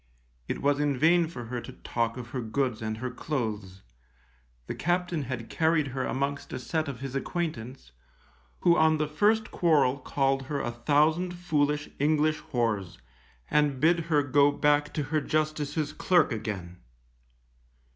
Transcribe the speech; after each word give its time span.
It 0.47 0.63
was 0.63 0.79
in 0.79 0.97
vain 0.97 1.27
for 1.27 1.45
her 1.45 1.61
to 1.61 1.73
talk 1.73 2.17
of 2.17 2.29
her 2.29 2.41
goods 2.41 2.81
and 2.81 2.97
her 2.97 3.11
clothes; 3.11 3.83
the 4.65 4.73
captain 4.73 5.25
had 5.25 5.47
carried 5.47 5.89
her 5.89 6.05
amongst 6.05 6.51
a 6.53 6.57
set 6.57 6.87
of 6.87 7.01
his 7.01 7.13
acquaintance, 7.13 7.91
who 8.61 8.75
on 8.75 8.97
the 8.97 9.07
first 9.07 9.51
quarrel 9.51 9.99
called 9.99 10.47
her 10.47 10.59
a 10.59 10.71
thousand 10.71 11.35
foolish 11.35 11.87
English 11.99 12.41
whores, 12.51 12.97
and 13.51 13.79
bid 13.79 13.99
her 14.09 14.23
go 14.23 14.51
back 14.51 14.91
to 14.95 15.03
her 15.03 15.21
Justice's 15.21 15.93
clerk 15.93 16.31
again. 16.31 16.77